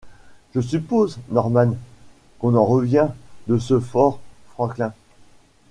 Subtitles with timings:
[0.55, 1.75] Je suppose, Norman,
[2.39, 3.09] qu’on en revient,
[3.45, 4.93] de ce Fort-Franklin?